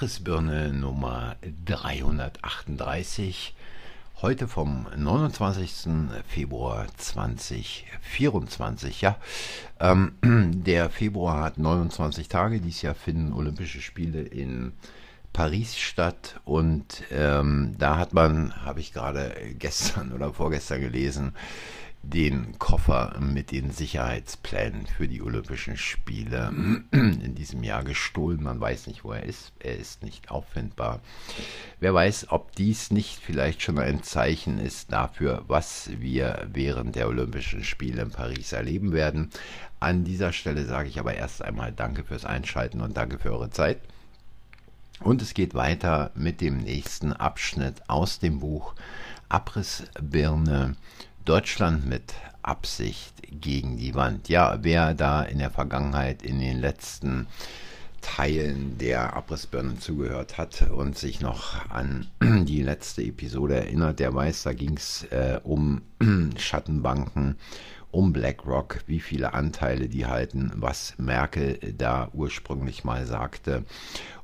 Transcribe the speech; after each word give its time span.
Abrissbirne 0.00 0.72
Nummer 0.72 1.36
338. 1.66 3.54
Heute 4.22 4.48
vom 4.48 4.86
29. 4.96 5.88
Februar 6.26 6.86
2024. 6.96 9.02
Ja, 9.02 9.18
ähm, 9.78 10.12
der 10.64 10.88
Februar 10.88 11.42
hat 11.42 11.58
29 11.58 12.28
Tage. 12.28 12.62
Dies 12.62 12.80
Jahr 12.80 12.94
finden 12.94 13.34
Olympische 13.34 13.82
Spiele 13.82 14.22
in 14.22 14.72
Paris 15.34 15.76
statt 15.76 16.40
und 16.46 17.02
ähm, 17.10 17.74
da 17.76 17.98
hat 17.98 18.14
man, 18.14 18.64
habe 18.64 18.80
ich 18.80 18.94
gerade 18.94 19.34
gestern 19.58 20.12
oder 20.12 20.32
vorgestern 20.32 20.80
gelesen, 20.80 21.34
den 22.02 22.58
Koffer 22.58 23.18
mit 23.20 23.50
den 23.50 23.70
Sicherheitsplänen 23.70 24.86
für 24.86 25.06
die 25.06 25.22
Olympischen 25.22 25.76
Spiele 25.76 26.50
in 26.90 27.34
diesem 27.34 27.62
Jahr 27.62 27.84
gestohlen. 27.84 28.42
Man 28.42 28.60
weiß 28.60 28.86
nicht, 28.86 29.04
wo 29.04 29.12
er 29.12 29.24
ist. 29.24 29.52
Er 29.60 29.76
ist 29.76 30.02
nicht 30.02 30.30
auffindbar. 30.30 31.00
Wer 31.78 31.92
weiß, 31.92 32.28
ob 32.30 32.54
dies 32.56 32.90
nicht 32.90 33.20
vielleicht 33.20 33.62
schon 33.62 33.78
ein 33.78 34.02
Zeichen 34.02 34.58
ist 34.58 34.92
dafür, 34.92 35.44
was 35.46 35.90
wir 35.98 36.48
während 36.52 36.96
der 36.96 37.08
Olympischen 37.08 37.64
Spiele 37.64 38.02
in 38.02 38.10
Paris 38.10 38.52
erleben 38.52 38.92
werden. 38.92 39.30
An 39.78 40.04
dieser 40.04 40.32
Stelle 40.32 40.64
sage 40.66 40.88
ich 40.88 40.98
aber 40.98 41.14
erst 41.14 41.42
einmal 41.42 41.72
Danke 41.72 42.04
fürs 42.04 42.24
Einschalten 42.24 42.80
und 42.80 42.96
danke 42.96 43.18
für 43.18 43.32
eure 43.32 43.50
Zeit. 43.50 43.78
Und 45.00 45.22
es 45.22 45.34
geht 45.34 45.54
weiter 45.54 46.10
mit 46.14 46.40
dem 46.40 46.58
nächsten 46.58 47.12
Abschnitt 47.12 47.88
aus 47.88 48.18
dem 48.18 48.40
Buch 48.40 48.74
Abrissbirne 49.30 50.76
Deutschland 51.30 51.86
mit 51.86 52.14
Absicht 52.42 53.12
gegen 53.40 53.76
die 53.76 53.94
Wand. 53.94 54.28
Ja, 54.28 54.58
wer 54.62 54.94
da 54.94 55.22
in 55.22 55.38
der 55.38 55.52
Vergangenheit 55.52 56.24
in 56.24 56.40
den 56.40 56.58
letzten 56.58 57.28
Teilen 58.00 58.78
der 58.78 59.14
Abrissbirnen 59.14 59.78
zugehört 59.78 60.38
hat 60.38 60.62
und 60.62 60.98
sich 60.98 61.20
noch 61.20 61.70
an 61.70 62.08
die 62.20 62.64
letzte 62.64 63.02
Episode 63.02 63.54
erinnert, 63.54 64.00
der 64.00 64.12
weiß, 64.12 64.42
da 64.42 64.54
ging 64.54 64.76
es 64.76 65.04
äh, 65.12 65.38
um 65.44 65.82
Schattenbanken, 66.36 67.36
um 67.92 68.12
BlackRock, 68.12 68.80
wie 68.88 68.98
viele 68.98 69.32
Anteile 69.32 69.88
die 69.88 70.06
halten, 70.06 70.50
was 70.56 70.94
Merkel 70.98 71.60
da 71.78 72.08
ursprünglich 72.12 72.82
mal 72.82 73.06
sagte. 73.06 73.62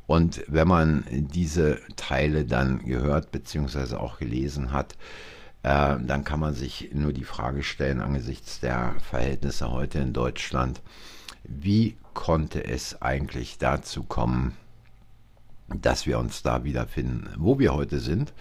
Und 0.08 0.42
wenn 0.48 0.66
man 0.66 1.04
diese 1.12 1.78
Teile 1.94 2.44
dann 2.44 2.84
gehört 2.84 3.30
bzw. 3.30 3.94
auch 3.94 4.18
gelesen 4.18 4.72
hat, 4.72 4.96
äh, 5.66 5.96
dann 6.00 6.22
kann 6.22 6.38
man 6.38 6.54
sich 6.54 6.90
nur 6.92 7.12
die 7.12 7.24
Frage 7.24 7.64
stellen 7.64 8.00
angesichts 8.00 8.60
der 8.60 8.94
Verhältnisse 9.10 9.72
heute 9.72 9.98
in 9.98 10.12
Deutschland, 10.12 10.80
wie 11.42 11.96
konnte 12.14 12.64
es 12.64 13.02
eigentlich 13.02 13.58
dazu 13.58 14.04
kommen, 14.04 14.56
dass 15.66 16.06
wir 16.06 16.20
uns 16.20 16.44
da 16.44 16.62
wiederfinden, 16.62 17.30
wo 17.36 17.58
wir 17.58 17.74
heute 17.74 17.98
sind. 17.98 18.32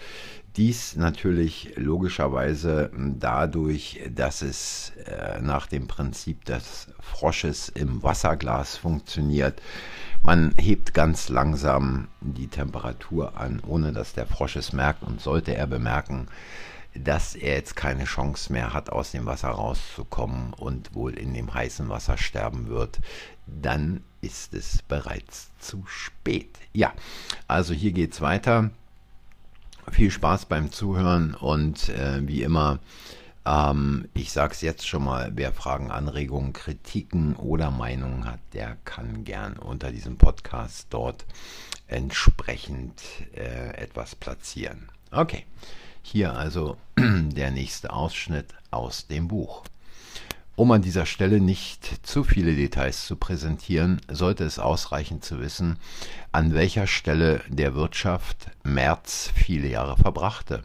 Dies 0.55 0.95
natürlich 0.97 1.73
logischerweise 1.77 2.91
dadurch, 2.95 4.01
dass 4.13 4.43
es 4.43 4.93
äh, 5.07 5.41
nach 5.41 5.65
dem 5.65 5.87
Prinzip 5.87 6.45
des 6.45 6.89
Frosches 6.99 7.69
im 7.69 8.03
Wasserglas 8.03 8.77
funktioniert. 8.77 9.63
Man 10.21 10.53
hebt 10.57 10.93
ganz 10.93 11.29
langsam 11.29 12.07
die 12.21 12.49
Temperatur 12.49 13.35
an, 13.35 13.63
ohne 13.65 13.93
dass 13.93 14.13
der 14.13 14.27
Frosch 14.27 14.57
es 14.57 14.73
merkt 14.73 15.01
und 15.01 15.21
sollte 15.21 15.55
er 15.55 15.65
bemerken, 15.65 16.27
dass 16.95 17.35
er 17.35 17.55
jetzt 17.55 17.75
keine 17.75 18.05
Chance 18.05 18.51
mehr 18.51 18.73
hat, 18.73 18.89
aus 18.89 19.11
dem 19.11 19.25
Wasser 19.25 19.49
rauszukommen 19.49 20.53
und 20.53 20.95
wohl 20.95 21.17
in 21.17 21.33
dem 21.33 21.53
heißen 21.53 21.89
Wasser 21.89 22.17
sterben 22.17 22.67
wird, 22.67 22.99
dann 23.45 24.03
ist 24.21 24.53
es 24.53 24.81
bereits 24.81 25.51
zu 25.59 25.83
spät. 25.85 26.57
Ja, 26.73 26.93
also 27.47 27.73
hier 27.73 27.91
geht 27.91 28.13
es 28.13 28.21
weiter. 28.21 28.71
Viel 29.91 30.09
Spaß 30.09 30.45
beim 30.45 30.71
Zuhören 30.71 31.35
und 31.35 31.89
äh, 31.89 32.27
wie 32.27 32.41
immer, 32.41 32.79
ähm, 33.45 34.09
ich 34.15 34.31
sage 34.31 34.53
es 34.53 34.61
jetzt 34.61 34.87
schon 34.87 35.03
mal, 35.03 35.31
wer 35.35 35.53
Fragen, 35.53 35.91
Anregungen, 35.91 36.53
Kritiken 36.53 37.35
oder 37.35 37.69
Meinungen 37.69 38.25
hat, 38.25 38.39
der 38.53 38.77
kann 38.83 39.23
gern 39.25 39.57
unter 39.57 39.91
diesem 39.91 40.17
Podcast 40.17 40.87
dort 40.89 41.25
entsprechend 41.87 43.03
äh, 43.35 43.75
etwas 43.75 44.15
platzieren. 44.15 44.89
Okay. 45.11 45.45
Hier 46.07 46.35
also 46.35 46.77
der 46.99 47.49
nächste 47.49 47.91
Ausschnitt 47.91 48.53
aus 48.69 49.07
dem 49.07 49.27
Buch. 49.27 49.63
Um 50.55 50.71
an 50.71 50.83
dieser 50.83 51.07
Stelle 51.07 51.41
nicht 51.41 52.07
zu 52.07 52.23
viele 52.23 52.55
Details 52.55 53.07
zu 53.07 53.15
präsentieren, 53.15 53.99
sollte 54.07 54.43
es 54.43 54.59
ausreichen 54.59 55.23
zu 55.23 55.39
wissen, 55.39 55.77
an 56.31 56.53
welcher 56.53 56.85
Stelle 56.85 57.41
der 57.49 57.73
Wirtschaft 57.73 58.51
Merz 58.63 59.31
viele 59.33 59.67
Jahre 59.67 59.97
verbrachte. 59.97 60.61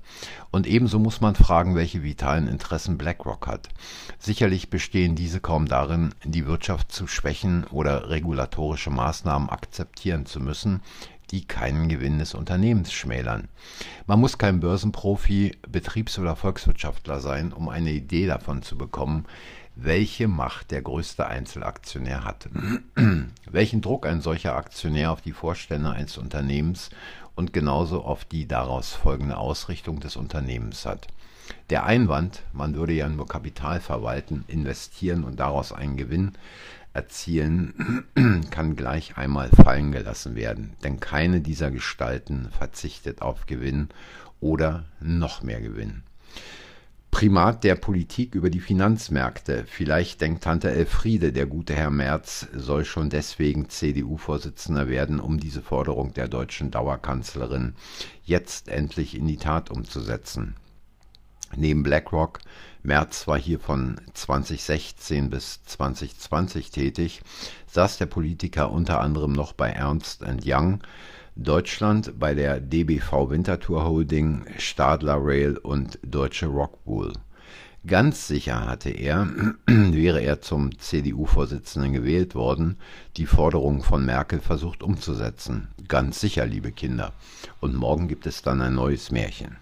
Und 0.51 0.67
ebenso 0.67 0.99
muss 0.99 1.23
man 1.23 1.35
fragen, 1.35 1.75
welche 1.75 2.03
vitalen 2.03 2.47
Interessen 2.47 2.99
BlackRock 2.99 3.47
hat. 3.47 3.71
Sicherlich 4.19 4.69
bestehen 4.69 5.17
diese 5.17 5.41
kaum 5.41 5.67
darin, 5.67 6.15
die 6.23 6.47
Wirtschaft 6.47 6.93
zu 6.93 7.07
schwächen 7.07 7.65
oder 7.65 8.11
regulatorische 8.11 8.91
Maßnahmen 8.91 9.49
akzeptieren 9.49 10.27
zu 10.27 10.39
müssen, 10.39 10.83
die 11.31 11.47
keinen 11.47 11.89
Gewinn 11.89 12.19
des 12.19 12.35
Unternehmens 12.35 12.93
schmälern. 12.93 13.49
Man 14.07 14.21
muss 14.21 14.39
kein 14.39 14.61
Börsenprofi, 14.61 15.57
Betriebs- 15.69 16.19
oder 16.19 16.37
Volkswirtschaftler 16.37 17.21
sein, 17.21 17.53
um 17.53 17.69
eine 17.69 17.91
Idee 17.91 18.27
davon 18.27 18.63
zu 18.63 18.77
bekommen, 18.77 19.27
welche 19.77 20.29
Macht 20.29 20.73
der 20.73 20.83
größte 20.83 21.27
Einzelaktionär 21.27 22.25
hat. 22.25 22.49
Welchen 23.51 23.81
Druck 23.81 24.07
ein 24.07 24.21
solcher 24.21 24.57
Aktionär 24.57 25.13
auf 25.13 25.23
die 25.23 25.33
Vorstände 25.33 25.91
eines 25.91 26.19
Unternehmens 26.19 26.91
und 27.35 27.53
genauso 27.53 28.03
auf 28.05 28.25
die 28.25 28.47
daraus 28.47 28.93
folgende 28.93 29.39
Ausrichtung 29.39 30.01
des 30.01 30.17
Unternehmens 30.17 30.85
hat. 30.85 31.07
Der 31.71 31.85
Einwand, 31.85 32.43
man 32.53 32.75
würde 32.75 32.93
ja 32.93 33.09
nur 33.09 33.27
Kapital 33.27 33.81
verwalten, 33.81 34.45
investieren 34.49 35.25
und 35.25 35.41
daraus 35.41 35.73
einen 35.73 35.97
Gewinn 35.97 36.33
erzielen, 36.93 38.05
kann 38.51 38.77
gleich 38.77 39.17
einmal 39.17 39.49
fallen 39.51 39.93
gelassen 39.93 40.35
werden, 40.35 40.75
denn 40.83 41.01
keine 41.01 41.41
dieser 41.41 41.71
Gestalten 41.71 42.49
verzichtet 42.51 43.23
auf 43.23 43.47
Gewinn 43.47 43.89
oder 44.41 44.85
noch 45.01 45.43
mehr 45.43 45.61
Gewinn. 45.61 46.03
Primat 47.11 47.65
der 47.65 47.75
Politik 47.75 48.35
über 48.35 48.51
die 48.51 48.61
Finanzmärkte. 48.61 49.65
Vielleicht 49.67 50.21
denkt 50.21 50.45
Tante 50.45 50.71
Elfriede, 50.71 51.33
der 51.33 51.47
gute 51.47 51.75
Herr 51.75 51.91
Merz 51.91 52.47
soll 52.55 52.85
schon 52.85 53.11
deswegen 53.11 53.69
CDU-Vorsitzender 53.69 54.89
werden, 54.89 55.19
um 55.19 55.41
diese 55.41 55.61
Forderung 55.61 56.15
der 56.15 56.29
deutschen 56.29 56.71
Dauerkanzlerin 56.71 57.75
jetzt 58.23 58.69
endlich 58.69 59.17
in 59.17 59.27
die 59.27 59.39
Tat 59.39 59.71
umzusetzen. 59.71 60.55
Neben 61.57 61.83
BlackRock 61.83 62.39
Merz 62.83 63.29
war 63.29 63.39
hier 63.39 63.61
von 63.61 64.01
2016 64.15 65.29
bis 65.29 65.63
2020 65.65 66.71
tätig, 66.71 67.21
saß 67.67 67.99
der 67.99 68.07
Politiker 68.07 68.71
unter 68.73 69.01
anderem 69.01 69.33
noch 69.33 69.53
bei 69.53 69.69
Ernst 69.69 70.25
Young, 70.45 70.81
Deutschland 71.37 72.19
bei 72.19 72.35
der 72.35 72.61
DBV 72.61 73.31
Winterthur 73.31 73.85
Holding, 73.85 74.47
Stadler 74.59 75.19
Rail 75.21 75.59
und 75.59 75.99
Deutsche 76.03 76.47
Rockwool. 76.47 77.13
Ganz 77.87 78.27
sicher 78.27 78.67
hatte 78.67 78.91
er, 78.91 79.29
wäre 79.67 80.21
er 80.21 80.41
zum 80.41 80.79
CDU-Vorsitzenden 80.79 81.93
gewählt 81.93 82.35
worden, 82.35 82.77
die 83.17 83.27
Forderungen 83.27 83.83
von 83.83 84.05
Merkel 84.05 84.41
versucht 84.41 84.83
umzusetzen. 84.83 85.69
Ganz 85.89 86.21
sicher, 86.21 86.45
liebe 86.45 86.73
Kinder. 86.73 87.13
Und 87.61 87.75
morgen 87.75 88.09
gibt 88.09 88.27
es 88.27 88.43
dann 88.43 88.61
ein 88.61 88.75
neues 88.75 89.11
Märchen. 89.11 89.57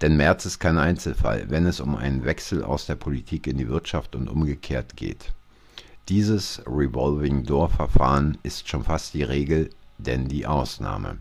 Denn 0.00 0.16
Merz 0.16 0.44
ist 0.46 0.58
kein 0.58 0.78
Einzelfall, 0.78 1.46
wenn 1.48 1.66
es 1.66 1.80
um 1.80 1.96
einen 1.96 2.24
Wechsel 2.24 2.62
aus 2.62 2.86
der 2.86 2.96
Politik 2.96 3.46
in 3.46 3.58
die 3.58 3.68
Wirtschaft 3.68 4.14
und 4.14 4.28
umgekehrt 4.28 4.96
geht. 4.96 5.32
Dieses 6.08 6.62
Revolving 6.66 7.44
Door 7.44 7.70
Verfahren 7.70 8.36
ist 8.42 8.68
schon 8.68 8.84
fast 8.84 9.14
die 9.14 9.22
Regel, 9.22 9.70
denn 9.98 10.28
die 10.28 10.46
Ausnahme. 10.46 11.18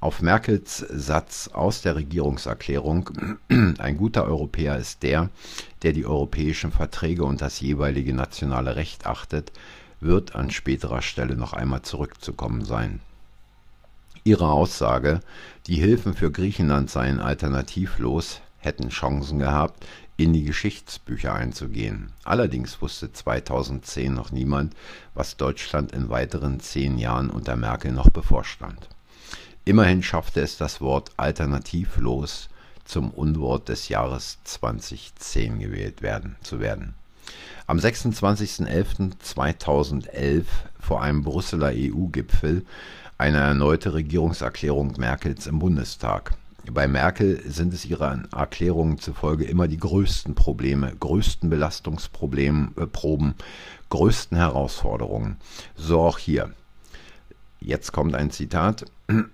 Auf 0.00 0.22
Merkels 0.22 0.78
Satz 0.78 1.50
aus 1.52 1.82
der 1.82 1.96
Regierungserklärung, 1.96 3.10
ein 3.78 3.96
guter 3.96 4.24
Europäer 4.24 4.76
ist 4.76 5.02
der, 5.02 5.28
der 5.82 5.92
die 5.92 6.06
europäischen 6.06 6.70
Verträge 6.70 7.24
und 7.24 7.42
das 7.42 7.60
jeweilige 7.60 8.14
nationale 8.14 8.76
Recht 8.76 9.06
achtet, 9.06 9.52
wird 10.00 10.36
an 10.36 10.50
späterer 10.50 11.02
Stelle 11.02 11.36
noch 11.36 11.52
einmal 11.52 11.82
zurückzukommen 11.82 12.64
sein. 12.64 13.00
Ihre 14.24 14.50
Aussage, 14.50 15.20
die 15.66 15.76
Hilfen 15.76 16.14
für 16.14 16.30
Griechenland 16.30 16.90
seien 16.90 17.20
alternativlos, 17.20 18.40
hätten 18.58 18.88
Chancen 18.88 19.38
gehabt, 19.38 19.86
in 20.16 20.32
die 20.32 20.44
Geschichtsbücher 20.44 21.32
einzugehen. 21.32 22.10
Allerdings 22.24 22.82
wusste 22.82 23.12
2010 23.12 24.12
noch 24.12 24.32
niemand, 24.32 24.74
was 25.14 25.36
Deutschland 25.36 25.92
in 25.92 26.08
weiteren 26.08 26.58
zehn 26.58 26.98
Jahren 26.98 27.30
unter 27.30 27.54
Merkel 27.56 27.92
noch 27.92 28.10
bevorstand. 28.10 28.88
Immerhin 29.64 30.02
schaffte 30.02 30.40
es 30.40 30.56
das 30.56 30.80
Wort 30.80 31.12
alternativlos 31.16 32.48
zum 32.84 33.10
Unwort 33.10 33.68
des 33.68 33.88
Jahres 33.88 34.38
2010 34.44 35.60
gewählt 35.60 36.02
werden, 36.02 36.34
zu 36.42 36.58
werden. 36.58 36.94
Am 37.66 37.78
26.11.2011 37.78 40.44
vor 40.80 41.02
einem 41.02 41.22
Brüsseler 41.22 41.72
EU-Gipfel 41.74 42.64
eine 43.18 43.38
erneute 43.38 43.94
Regierungserklärung 43.94 44.94
Merkels 44.96 45.48
im 45.48 45.58
Bundestag. 45.58 46.34
Bei 46.70 46.86
Merkel 46.86 47.42
sind 47.50 47.74
es 47.74 47.84
ihren 47.84 48.30
Erklärungen 48.32 48.98
zufolge 48.98 49.44
immer 49.44 49.66
die 49.66 49.78
größten 49.78 50.34
Probleme, 50.34 50.94
größten 50.94 51.50
Belastungsproben, 51.50 52.74
äh, 52.76 52.86
größten 53.90 54.38
Herausforderungen. 54.38 55.36
So 55.74 56.00
auch 56.00 56.18
hier. 56.18 56.52
Jetzt 57.60 57.92
kommt 57.92 58.14
ein 58.14 58.30
Zitat. 58.30 58.84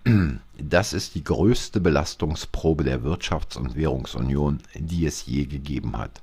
Das 0.57 0.93
ist 0.93 1.17
die 1.17 1.25
größte 1.25 1.81
Belastungsprobe 1.81 2.85
der 2.85 3.01
Wirtschafts- 3.01 3.59
und 3.59 3.75
Währungsunion, 3.75 4.61
die 4.77 5.05
es 5.05 5.27
je 5.27 5.47
gegeben 5.47 5.99
hat. 5.99 6.21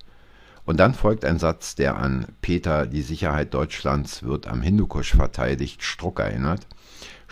Und 0.63 0.79
dann 0.79 0.93
folgt 0.93 1.25
ein 1.25 1.37
Satz, 1.37 1.75
der 1.75 1.97
an 1.97 2.27
Peter, 2.41 2.87
die 2.87 3.01
Sicherheit 3.01 3.53
Deutschlands 3.53 4.23
wird 4.23 4.47
am 4.47 4.61
Hindukusch 4.61 5.11
verteidigt, 5.11 5.83
Struck 5.83 6.21
erinnert. 6.21 6.65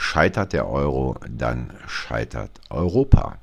Scheitert 0.01 0.53
der 0.53 0.69
Euro, 0.69 1.17
dann 1.29 1.73
scheitert 1.85 2.61
Europa. 2.69 3.37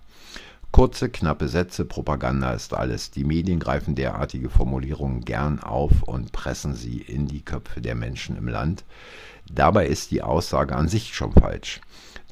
Kurze, 0.72 1.10
knappe 1.10 1.48
Sätze, 1.48 1.84
Propaganda 1.84 2.50
ist 2.52 2.72
alles. 2.72 3.10
Die 3.10 3.24
Medien 3.24 3.60
greifen 3.60 3.94
derartige 3.94 4.48
Formulierungen 4.48 5.20
gern 5.26 5.60
auf 5.60 6.02
und 6.02 6.32
pressen 6.32 6.74
sie 6.74 6.96
in 7.02 7.26
die 7.26 7.44
Köpfe 7.44 7.82
der 7.82 7.94
Menschen 7.94 8.38
im 8.38 8.48
Land. 8.48 8.84
Dabei 9.50 9.86
ist 9.86 10.10
die 10.10 10.22
Aussage 10.22 10.74
an 10.76 10.88
sich 10.88 11.14
schon 11.14 11.32
falsch. 11.32 11.80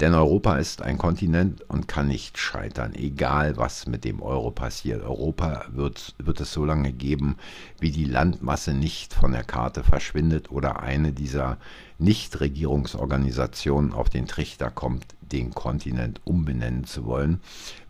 Denn 0.01 0.13
Europa 0.13 0.57
ist 0.57 0.81
ein 0.81 0.97
Kontinent 0.97 1.61
und 1.69 1.87
kann 1.87 2.09
nicht 2.09 2.37
scheitern, 2.37 2.93
egal 2.95 3.55
was 3.55 3.87
mit 3.87 4.03
dem 4.03 4.21
Euro 4.21 4.51
passiert. 4.51 5.01
Europa 5.01 5.67
wird, 5.69 6.15
wird 6.17 6.41
es 6.41 6.51
so 6.51 6.65
lange 6.65 6.91
geben, 6.91 7.37
wie 7.79 7.91
die 7.91 8.03
Landmasse 8.03 8.73
nicht 8.73 9.13
von 9.13 9.31
der 9.31 9.45
Karte 9.45 9.85
verschwindet 9.85 10.51
oder 10.51 10.81
eine 10.81 11.13
dieser 11.13 11.57
Nichtregierungsorganisationen 11.97 13.93
auf 13.93 14.09
den 14.09 14.27
Trichter 14.27 14.69
kommt, 14.69 15.05
den 15.21 15.53
Kontinent 15.53 16.19
umbenennen 16.25 16.83
zu 16.83 17.05
wollen, 17.05 17.39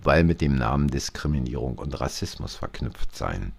weil 0.04 0.24
mit 0.24 0.42
dem 0.42 0.56
Namen 0.56 0.90
Diskriminierung 0.90 1.80
und 1.80 2.00
Rassismus 2.00 2.56
verknüpft 2.56 3.16
seien. 3.16 3.52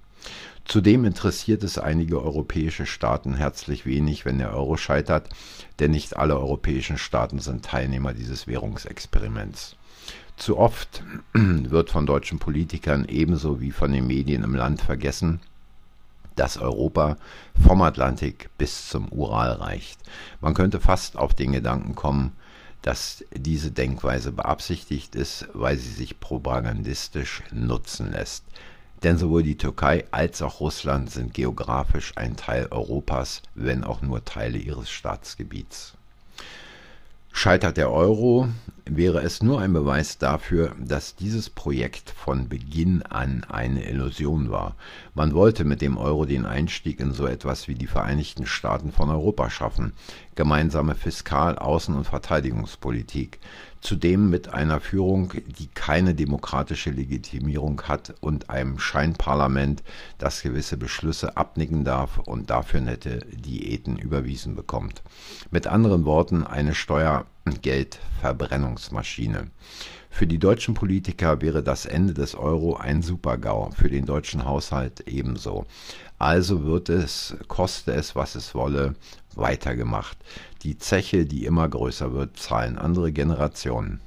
Zudem 0.64 1.04
interessiert 1.04 1.62
es 1.62 1.78
einige 1.78 2.20
europäische 2.20 2.86
Staaten 2.86 3.34
herzlich 3.34 3.86
wenig, 3.86 4.24
wenn 4.24 4.38
der 4.38 4.52
Euro 4.52 4.76
scheitert, 4.76 5.28
denn 5.78 5.92
nicht 5.92 6.16
alle 6.16 6.36
europäischen 6.36 6.98
Staaten 6.98 7.38
sind 7.38 7.64
Teilnehmer 7.64 8.12
dieses 8.12 8.46
Währungsexperiments. 8.48 9.76
Zu 10.36 10.58
oft 10.58 11.04
wird 11.32 11.90
von 11.90 12.04
deutschen 12.04 12.38
Politikern 12.38 13.04
ebenso 13.06 13.60
wie 13.60 13.70
von 13.70 13.92
den 13.92 14.06
Medien 14.06 14.42
im 14.42 14.54
Land 14.54 14.82
vergessen, 14.82 15.40
dass 16.34 16.58
Europa 16.58 17.16
vom 17.60 17.80
Atlantik 17.82 18.50
bis 18.58 18.88
zum 18.88 19.08
Ural 19.10 19.52
reicht. 19.52 19.98
Man 20.40 20.54
könnte 20.54 20.80
fast 20.80 21.16
auf 21.16 21.32
den 21.32 21.52
Gedanken 21.52 21.94
kommen, 21.94 22.32
dass 22.82 23.24
diese 23.34 23.70
Denkweise 23.70 24.32
beabsichtigt 24.32 25.14
ist, 25.14 25.48
weil 25.54 25.76
sie 25.78 25.90
sich 25.90 26.20
propagandistisch 26.20 27.42
nutzen 27.52 28.12
lässt. 28.12 28.44
Denn 29.02 29.18
sowohl 29.18 29.42
die 29.42 29.58
Türkei 29.58 30.04
als 30.10 30.42
auch 30.42 30.60
Russland 30.60 31.10
sind 31.10 31.34
geografisch 31.34 32.12
ein 32.16 32.36
Teil 32.36 32.68
Europas, 32.70 33.42
wenn 33.54 33.84
auch 33.84 34.02
nur 34.02 34.24
Teile 34.24 34.58
ihres 34.58 34.90
Staatsgebiets. 34.90 35.94
Scheitert 37.32 37.76
der 37.76 37.92
Euro, 37.92 38.48
wäre 38.88 39.20
es 39.20 39.42
nur 39.42 39.60
ein 39.60 39.72
Beweis 39.72 40.18
dafür, 40.18 40.74
dass 40.78 41.16
dieses 41.16 41.50
Projekt 41.50 42.10
von 42.10 42.48
Beginn 42.48 43.02
an 43.02 43.44
eine 43.48 43.84
Illusion 43.88 44.50
war. 44.50 44.76
Man 45.14 45.34
wollte 45.34 45.64
mit 45.64 45.82
dem 45.82 45.98
Euro 45.98 46.24
den 46.24 46.46
Einstieg 46.46 47.00
in 47.00 47.12
so 47.12 47.26
etwas 47.26 47.66
wie 47.66 47.74
die 47.74 47.88
Vereinigten 47.88 48.46
Staaten 48.46 48.92
von 48.92 49.10
Europa 49.10 49.50
schaffen, 49.50 49.92
gemeinsame 50.36 50.94
Fiskal-, 50.94 51.58
Außen- 51.58 51.96
und 51.96 52.04
Verteidigungspolitik, 52.04 53.40
zudem 53.80 54.30
mit 54.30 54.54
einer 54.54 54.78
Führung, 54.78 55.32
die 55.46 55.66
keine 55.66 56.14
demokratische 56.14 56.90
Legitimierung 56.90 57.82
hat 57.82 58.14
und 58.20 58.50
einem 58.50 58.78
Scheinparlament, 58.78 59.82
das 60.18 60.42
gewisse 60.42 60.76
Beschlüsse 60.76 61.36
abnicken 61.36 61.84
darf 61.84 62.18
und 62.18 62.50
dafür 62.50 62.80
nette 62.80 63.18
Diäten 63.32 63.98
überwiesen 63.98 64.54
bekommt. 64.54 65.02
Mit 65.50 65.66
anderen 65.66 66.04
Worten 66.04 66.44
eine 66.44 66.74
Steuergeldverbrennungsmaschine. 67.46 69.50
Für 70.10 70.26
die 70.26 70.38
deutschen 70.38 70.74
Politiker 70.74 71.40
wäre 71.42 71.62
das 71.62 71.86
Ende 71.86 72.14
des 72.14 72.34
Euro 72.34 72.76
ein 72.76 73.02
Supergau, 73.02 73.70
für 73.76 73.90
den 73.90 74.06
deutschen 74.06 74.44
Haushalt 74.44 75.06
ebenso. 75.06 75.66
Also 76.18 76.64
wird 76.64 76.88
es, 76.88 77.36
koste 77.48 77.92
es, 77.92 78.16
was 78.16 78.34
es 78.34 78.54
wolle, 78.54 78.94
weitergemacht. 79.34 80.16
Die 80.62 80.78
Zeche, 80.78 81.26
die 81.26 81.44
immer 81.44 81.68
größer 81.68 82.14
wird, 82.14 82.38
zahlen 82.38 82.78
andere 82.78 83.12
Generationen. 83.12 84.00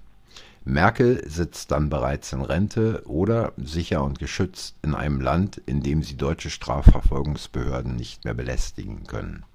Merkel 0.65 1.24
sitzt 1.27 1.71
dann 1.71 1.89
bereits 1.89 2.33
in 2.33 2.41
Rente 2.41 3.03
oder 3.06 3.53
sicher 3.57 4.03
und 4.03 4.19
geschützt 4.19 4.75
in 4.81 4.94
einem 4.94 5.21
Land, 5.21 5.62
in 5.65 5.81
dem 5.81 6.03
sie 6.03 6.18
deutsche 6.18 6.50
Strafverfolgungsbehörden 6.50 7.95
nicht 7.95 8.25
mehr 8.25 8.33
belästigen 8.33 9.06
können. 9.06 9.45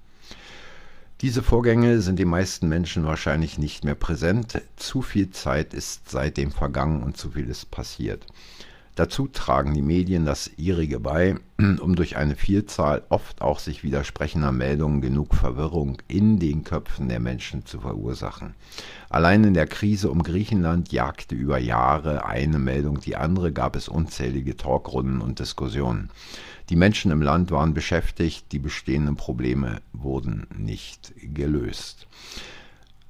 Diese 1.21 1.43
Vorgänge 1.43 2.01
sind 2.01 2.19
den 2.19 2.27
meisten 2.27 2.67
Menschen 2.67 3.05
wahrscheinlich 3.05 3.57
nicht 3.57 3.85
mehr 3.85 3.95
präsent. 3.95 4.61
Zu 4.75 5.01
viel 5.01 5.29
Zeit 5.29 5.73
ist 5.73 6.09
seitdem 6.09 6.51
vergangen 6.51 7.03
und 7.03 7.15
zu 7.15 7.31
viel 7.31 7.49
ist 7.49 7.71
passiert. 7.71 8.25
Dazu 8.95 9.27
tragen 9.27 9.73
die 9.73 9.81
Medien 9.81 10.25
das 10.25 10.49
ihrige 10.55 11.01
bei, 11.01 11.35
um 11.81 11.95
durch 11.95 12.15
eine 12.15 12.37
Vielzahl 12.37 13.03
oft 13.09 13.41
auch 13.41 13.59
sich 13.59 13.83
widersprechender 13.83 14.53
Meldungen 14.53 15.01
genug 15.01 15.35
Verwirrung 15.35 16.01
in 16.07 16.39
den 16.39 16.63
Köpfen 16.63 17.09
der 17.09 17.19
Menschen 17.19 17.65
zu 17.65 17.81
verursachen. 17.81 18.55
Allein 19.09 19.43
in 19.43 19.53
der 19.53 19.67
Krise 19.67 20.09
um 20.09 20.23
Griechenland 20.23 20.93
jagte 20.93 21.35
über 21.35 21.57
Jahre 21.57 22.25
eine 22.25 22.57
Meldung 22.57 23.01
die 23.01 23.17
andere, 23.17 23.51
gab 23.51 23.75
es 23.75 23.89
unzählige 23.89 24.55
Talkrunden 24.55 25.19
und 25.19 25.39
Diskussionen. 25.39 26.09
Die 26.69 26.77
Menschen 26.77 27.11
im 27.11 27.21
Land 27.21 27.51
waren 27.51 27.73
beschäftigt, 27.73 28.45
die 28.53 28.59
bestehenden 28.59 29.17
Probleme 29.17 29.81
wurden 29.91 30.47
nicht 30.57 31.13
gelöst. 31.17 32.07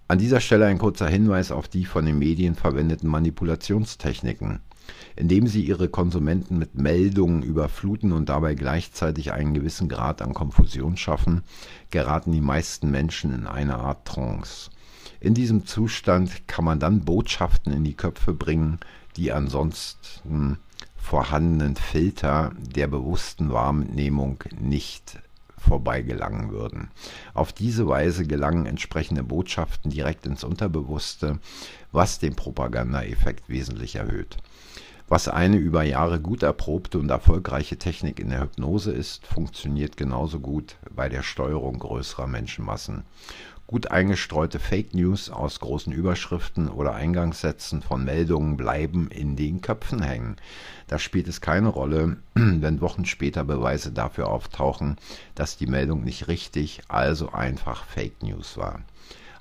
An 0.07 0.17
dieser 0.17 0.39
Stelle 0.39 0.65
ein 0.65 0.77
kurzer 0.77 1.07
Hinweis 1.07 1.51
auf 1.51 1.67
die 1.67 1.85
von 1.85 2.05
den 2.05 2.19
Medien 2.19 2.55
verwendeten 2.55 3.09
Manipulationstechniken. 3.09 4.59
Indem 5.15 5.47
sie 5.47 5.63
ihre 5.63 5.87
Konsumenten 5.87 6.57
mit 6.57 6.75
Meldungen 6.75 7.41
überfluten 7.41 8.11
und 8.11 8.29
dabei 8.29 8.53
gleichzeitig 8.53 9.31
einen 9.31 9.53
gewissen 9.53 9.87
Grad 9.87 10.21
an 10.21 10.33
Konfusion 10.33 10.97
schaffen, 10.97 11.43
geraten 11.89 12.31
die 12.31 12.41
meisten 12.41 12.91
Menschen 12.91 13.33
in 13.33 13.47
eine 13.47 13.77
Art 13.77 14.05
Trance. 14.05 14.69
In 15.21 15.33
diesem 15.33 15.65
Zustand 15.65 16.47
kann 16.47 16.65
man 16.65 16.79
dann 16.79 17.05
Botschaften 17.05 17.71
in 17.71 17.83
die 17.83 17.95
Köpfe 17.95 18.33
bringen, 18.33 18.79
die 19.15 19.31
ansonsten 19.31 20.57
vorhandenen 20.97 21.75
Filter 21.75 22.51
der 22.75 22.87
bewussten 22.87 23.51
Wahrnehmung 23.51 24.43
nicht 24.59 25.19
vorbeigelangen 25.57 26.51
würden. 26.51 26.89
Auf 27.33 27.53
diese 27.53 27.87
Weise 27.87 28.25
gelangen 28.25 28.65
entsprechende 28.65 29.23
Botschaften 29.23 29.91
direkt 29.91 30.25
ins 30.25 30.43
Unterbewusste, 30.43 31.39
was 31.91 32.19
den 32.19 32.35
Propagandaeffekt 32.35 33.49
wesentlich 33.49 33.95
erhöht. 33.95 34.37
Was 35.07 35.27
eine 35.27 35.57
über 35.57 35.83
Jahre 35.83 36.19
gut 36.19 36.41
erprobte 36.41 36.97
und 36.97 37.11
erfolgreiche 37.11 37.77
Technik 37.77 38.19
in 38.19 38.31
der 38.31 38.41
Hypnose 38.41 38.91
ist, 38.91 39.27
funktioniert 39.27 39.97
genauso 39.97 40.39
gut 40.39 40.77
bei 40.95 41.09
der 41.09 41.21
Steuerung 41.21 41.77
größerer 41.77 42.25
Menschenmassen. 42.25 43.03
Gut 43.67 43.91
eingestreute 43.91 44.57
Fake 44.57 44.95
News 44.95 45.29
aus 45.29 45.59
großen 45.59 45.93
Überschriften 45.93 46.69
oder 46.69 46.95
Eingangssätzen 46.95 47.83
von 47.83 48.03
Meldungen 48.03 48.57
bleiben 48.57 49.09
in 49.11 49.35
den 49.35 49.61
Köpfen 49.61 50.01
hängen. 50.01 50.37
Da 50.87 50.97
spielt 50.97 51.27
es 51.27 51.39
keine 51.39 51.67
Rolle, 51.67 52.17
wenn 52.33 52.81
Wochen 52.81 53.05
später 53.05 53.43
Beweise 53.43 53.91
dafür 53.91 54.29
auftauchen, 54.29 54.97
dass 55.35 55.55
die 55.55 55.67
Meldung 55.67 56.03
nicht 56.03 56.27
richtig, 56.27 56.81
also 56.87 57.31
einfach 57.31 57.85
Fake 57.85 58.23
News 58.23 58.57
war. 58.57 58.81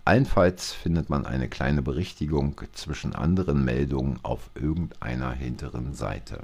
Allenfalls 0.04 0.72
findet 0.72 1.08
man 1.08 1.24
eine 1.24 1.48
kleine 1.48 1.80
Berichtigung 1.80 2.60
zwischen 2.72 3.14
anderen 3.14 3.64
Meldungen 3.64 4.18
auf 4.22 4.50
irgendeiner 4.54 5.32
hinteren 5.32 5.94
Seite. 5.94 6.40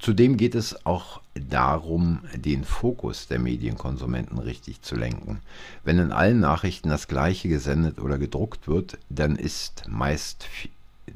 Zudem 0.00 0.36
geht 0.36 0.56
es 0.56 0.84
auch 0.84 1.22
darum, 1.34 2.20
den 2.34 2.64
Fokus 2.64 3.28
der 3.28 3.38
Medienkonsumenten 3.38 4.38
richtig 4.38 4.82
zu 4.82 4.96
lenken. 4.96 5.40
Wenn 5.84 5.98
in 5.98 6.12
allen 6.12 6.40
Nachrichten 6.40 6.88
das 6.88 7.08
gleiche 7.08 7.48
gesendet 7.48 8.00
oder 8.00 8.18
gedruckt 8.18 8.66
wird, 8.66 8.98
dann 9.08 9.36
ist 9.36 9.84
meist, 9.88 10.48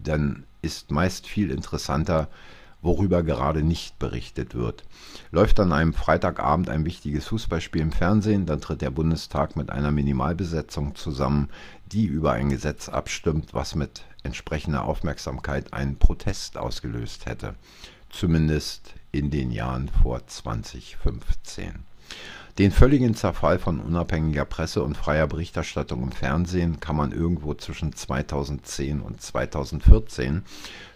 dann 0.02 0.44
ist 0.62 0.90
meist 0.90 1.26
viel 1.26 1.50
interessanter, 1.50 2.28
worüber 2.82 3.22
gerade 3.22 3.62
nicht 3.62 3.98
berichtet 3.98 4.54
wird. 4.54 4.84
Läuft 5.30 5.58
an 5.60 5.72
einem 5.72 5.92
Freitagabend 5.92 6.68
ein 6.68 6.84
wichtiges 6.84 7.26
Fußballspiel 7.26 7.82
im 7.82 7.92
Fernsehen, 7.92 8.46
dann 8.46 8.60
tritt 8.60 8.82
der 8.82 8.90
Bundestag 8.90 9.56
mit 9.56 9.70
einer 9.70 9.90
Minimalbesetzung 9.90 10.94
zusammen, 10.94 11.48
die 11.86 12.04
über 12.04 12.32
ein 12.32 12.50
Gesetz 12.50 12.88
abstimmt, 12.88 13.54
was 13.54 13.74
mit 13.74 14.04
entsprechender 14.22 14.84
Aufmerksamkeit 14.84 15.72
einen 15.72 15.96
Protest 15.96 16.56
ausgelöst 16.56 17.26
hätte. 17.26 17.54
Zumindest 18.10 18.94
in 19.12 19.30
den 19.30 19.50
Jahren 19.50 19.88
vor 19.88 20.26
2015. 20.26 21.84
Den 22.58 22.72
völligen 22.72 23.14
Zerfall 23.14 23.60
von 23.60 23.78
unabhängiger 23.78 24.44
Presse 24.44 24.82
und 24.82 24.96
freier 24.96 25.28
Berichterstattung 25.28 26.02
im 26.02 26.10
Fernsehen 26.10 26.80
kann 26.80 26.96
man 26.96 27.12
irgendwo 27.12 27.54
zwischen 27.54 27.92
2010 27.92 29.00
und 29.00 29.22
2014 29.22 30.42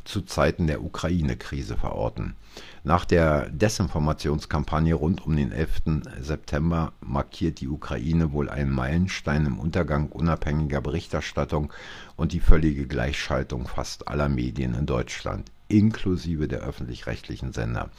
zu 0.02 0.22
Zeiten 0.22 0.66
der 0.66 0.82
Ukraine-Krise 0.82 1.76
verorten. 1.76 2.34
Nach 2.82 3.04
der 3.04 3.48
Desinformationskampagne 3.50 4.94
rund 4.94 5.24
um 5.24 5.36
den 5.36 5.52
11. 5.52 6.02
September 6.20 6.94
markiert 7.00 7.60
die 7.60 7.68
Ukraine 7.68 8.32
wohl 8.32 8.50
einen 8.50 8.72
Meilenstein 8.72 9.46
im 9.46 9.60
Untergang 9.60 10.08
unabhängiger 10.08 10.80
Berichterstattung 10.80 11.72
und 12.16 12.32
die 12.32 12.40
völlige 12.40 12.88
Gleichschaltung 12.88 13.68
fast 13.68 14.08
aller 14.08 14.28
Medien 14.28 14.74
in 14.74 14.86
Deutschland 14.86 15.48
inklusive 15.72 16.46
der 16.48 16.60
öffentlich-rechtlichen 16.60 17.52
Sender. 17.52 17.90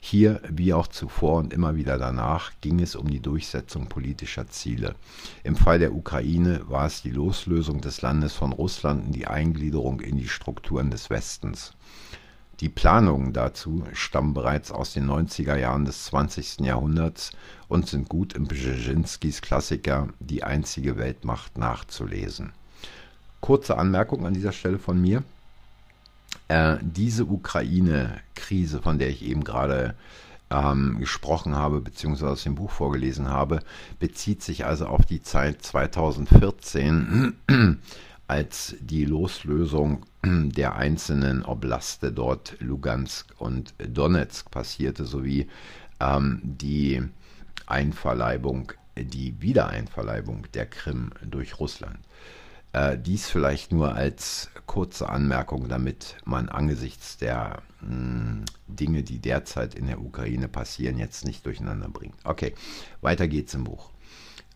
Hier, 0.00 0.40
wie 0.48 0.74
auch 0.74 0.86
zuvor 0.86 1.38
und 1.38 1.52
immer 1.52 1.76
wieder 1.76 1.98
danach, 1.98 2.52
ging 2.60 2.80
es 2.80 2.94
um 2.94 3.10
die 3.10 3.20
Durchsetzung 3.20 3.88
politischer 3.88 4.48
Ziele. 4.48 4.94
Im 5.42 5.56
Fall 5.56 5.78
der 5.78 5.94
Ukraine 5.94 6.60
war 6.68 6.86
es 6.86 7.02
die 7.02 7.10
Loslösung 7.10 7.80
des 7.80 8.02
Landes 8.02 8.34
von 8.34 8.52
Russland 8.52 9.06
und 9.06 9.12
die 9.12 9.26
Eingliederung 9.26 10.00
in 10.00 10.16
die 10.16 10.28
Strukturen 10.28 10.90
des 10.90 11.10
Westens. 11.10 11.72
Die 12.60 12.68
Planungen 12.68 13.32
dazu 13.32 13.84
stammen 13.94 14.32
bereits 14.32 14.70
aus 14.70 14.92
den 14.92 15.10
90er 15.10 15.56
Jahren 15.56 15.84
des 15.84 16.04
20. 16.04 16.60
Jahrhunderts 16.60 17.32
und 17.66 17.88
sind 17.88 18.08
gut 18.08 18.34
im 18.34 18.44
Brzezinskis 18.44 19.42
Klassiker 19.42 20.08
Die 20.20 20.44
einzige 20.44 20.96
Weltmacht 20.96 21.58
nachzulesen. 21.58 22.52
Kurze 23.40 23.76
Anmerkung 23.76 24.24
an 24.24 24.34
dieser 24.34 24.52
Stelle 24.52 24.78
von 24.78 25.00
mir. 25.00 25.24
Äh, 26.48 26.76
diese 26.82 27.24
Ukraine-Krise, 27.24 28.82
von 28.82 28.98
der 28.98 29.08
ich 29.08 29.22
eben 29.22 29.44
gerade 29.44 29.94
ähm, 30.50 30.98
gesprochen 30.98 31.56
habe, 31.56 31.80
beziehungsweise 31.80 32.32
aus 32.32 32.42
dem 32.44 32.54
Buch 32.54 32.70
vorgelesen 32.70 33.28
habe, 33.28 33.60
bezieht 33.98 34.42
sich 34.42 34.66
also 34.66 34.86
auf 34.86 35.06
die 35.06 35.22
Zeit 35.22 35.62
2014, 35.62 37.34
als 38.28 38.76
die 38.80 39.04
Loslösung 39.04 40.04
der 40.24 40.76
einzelnen 40.76 41.44
Oblaste 41.44 42.12
dort 42.12 42.56
Lugansk 42.60 43.26
und 43.38 43.74
Donetsk 43.78 44.50
passierte, 44.50 45.04
sowie 45.04 45.48
ähm, 46.00 46.40
die 46.42 47.02
Einverleibung, 47.66 48.72
die 48.96 49.40
Wiedereinverleibung 49.40 50.46
der 50.52 50.66
Krim 50.66 51.10
durch 51.22 51.58
Russland. 51.58 51.98
Äh, 52.74 52.98
dies 52.98 53.30
vielleicht 53.30 53.70
nur 53.70 53.94
als 53.94 54.50
kurze 54.66 55.08
Anmerkung, 55.08 55.68
damit 55.68 56.16
man 56.24 56.48
angesichts 56.48 57.16
der 57.16 57.62
mh, 57.80 57.88
hm, 57.88 58.44
Dinge, 58.66 59.04
die 59.04 59.20
derzeit 59.20 59.76
in 59.76 59.86
der 59.86 60.00
Ukraine 60.00 60.48
passieren, 60.48 60.98
jetzt 60.98 61.24
nicht 61.24 61.46
durcheinander 61.46 61.88
bringt. 61.88 62.16
Okay, 62.24 62.52
weiter 63.00 63.28
geht's 63.28 63.54
im 63.54 63.62
Buch. 63.62 63.90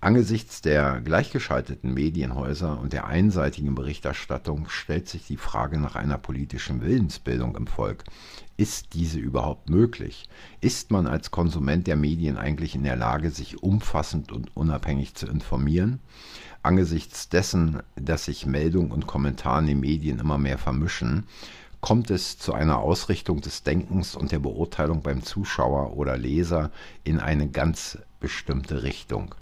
Angesichts 0.01 0.63
der 0.63 1.01
gleichgeschalteten 1.01 1.93
Medienhäuser 1.93 2.79
und 2.79 2.93
der 2.93 3.09
einseitigen 3.09 3.75
Berichterstattung 3.75 4.69
stellt 4.69 5.09
sich 5.09 5.27
die 5.27 5.37
Frage 5.37 5.77
nach 5.81 5.97
einer 5.97 6.19
politischen 6.19 6.83
Willensbildung 6.83 7.57
im 7.57 7.67
Volk. 7.67 8.05
Ist 8.57 8.95
diese 8.95 9.19
überhaupt 9.19 9.69
möglich? 9.69 10.29
Ist 10.61 10.93
man 10.93 11.09
als 11.09 11.33
Konsument 11.33 11.89
der 11.89 11.97
Medien 11.97 12.37
eigentlich 12.37 12.77
in 12.77 12.85
der 12.85 12.95
Lage, 12.95 13.33
sich 13.33 13.61
umfassend 13.61 14.31
und 14.31 14.57
unabhängig 14.57 15.17
zu 15.17 15.27
informieren? 15.27 15.99
Angesichts 16.63 17.29
dessen, 17.29 17.83
dass 17.97 18.27
sich 18.27 18.47
Meldung 18.47 18.93
und 18.93 19.09
Kommentar 19.09 19.59
in 19.59 19.67
den 19.67 19.81
Medien 19.81 20.21
immer 20.21 20.39
mehr 20.39 20.59
vermischen, 20.59 21.27
kommt 21.81 22.11
es 22.11 22.39
zu 22.39 22.55
einer 22.55 22.79
Ausrichtung 22.79 23.41
des 23.41 23.65
Denkens 23.65 24.15
und 24.15 24.31
der 24.31 24.39
Beurteilung 24.39 25.03
beim 25.03 25.25
Zuschauer 25.25 25.97
oder 25.97 26.17
Leser 26.17 26.71
in 27.03 27.19
eine 27.19 27.49
ganz 27.49 27.99
bestimmte 28.21 28.85
Richtung. 28.85 29.35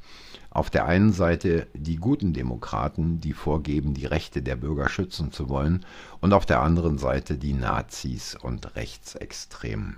Auf 0.57 0.71
der 0.71 0.87
einen 0.87 1.13
Seite 1.13 1.67
die 1.75 1.97
guten 1.97 2.33
Demokraten, 2.33 3.21
die 3.21 3.35
vorgeben, 3.35 3.93
die 3.93 4.07
Rechte 4.07 4.41
der 4.41 4.57
Bürger 4.57 4.89
schützen 4.89 5.31
zu 5.31 5.51
wollen, 5.51 5.85
und 6.23 6.33
auf 6.33 6.47
der 6.47 6.63
anderen 6.63 6.97
Seite 6.97 7.37
die 7.37 7.53
Nazis 7.53 8.35
und 8.41 8.75
Rechtsextremen. 8.75 9.97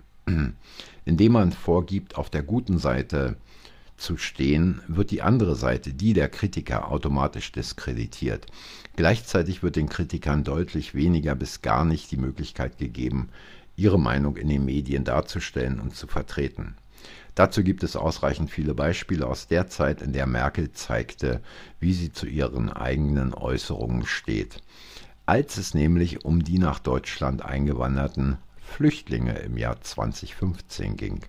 Indem 1.04 1.32
man 1.32 1.52
vorgibt, 1.52 2.18
auf 2.18 2.28
der 2.28 2.42
guten 2.42 2.78
Seite 2.78 3.36
zu 3.96 4.16
stehen, 4.16 4.82
wird 4.88 5.12
die 5.12 5.22
andere 5.22 5.54
Seite, 5.54 5.94
die 5.94 6.12
der 6.12 6.28
Kritiker, 6.28 6.90
automatisch 6.90 7.52
diskreditiert. 7.52 8.46
Gleichzeitig 8.96 9.62
wird 9.62 9.76
den 9.76 9.88
Kritikern 9.88 10.42
deutlich 10.42 10.92
weniger 10.92 11.36
bis 11.36 11.62
gar 11.62 11.84
nicht 11.84 12.10
die 12.10 12.16
Möglichkeit 12.16 12.78
gegeben, 12.78 13.28
ihre 13.76 14.00
Meinung 14.00 14.36
in 14.36 14.48
den 14.48 14.64
Medien 14.64 15.04
darzustellen 15.04 15.78
und 15.78 15.94
zu 15.94 16.08
vertreten. 16.08 16.74
Dazu 17.38 17.62
gibt 17.62 17.84
es 17.84 17.94
ausreichend 17.94 18.50
viele 18.50 18.74
Beispiele 18.74 19.24
aus 19.24 19.46
der 19.46 19.68
Zeit, 19.68 20.02
in 20.02 20.12
der 20.12 20.26
Merkel 20.26 20.72
zeigte, 20.72 21.40
wie 21.78 21.92
sie 21.92 22.10
zu 22.10 22.26
ihren 22.26 22.68
eigenen 22.68 23.32
Äußerungen 23.32 24.04
steht. 24.06 24.60
Als 25.24 25.56
es 25.56 25.72
nämlich 25.72 26.24
um 26.24 26.42
die 26.42 26.58
nach 26.58 26.80
Deutschland 26.80 27.44
eingewanderten 27.44 28.38
Flüchtlinge 28.60 29.38
im 29.38 29.56
Jahr 29.56 29.80
2015 29.80 30.96
ging. 30.96 31.20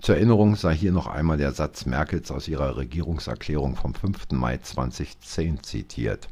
Zur 0.00 0.14
Erinnerung 0.14 0.56
sei 0.56 0.74
hier 0.74 0.92
noch 0.92 1.06
einmal 1.06 1.36
der 1.36 1.52
Satz 1.52 1.84
Merkels 1.84 2.30
aus 2.30 2.48
ihrer 2.48 2.78
Regierungserklärung 2.78 3.76
vom 3.76 3.92
5. 3.92 4.30
Mai 4.30 4.56
2010 4.56 5.62
zitiert. 5.62 6.30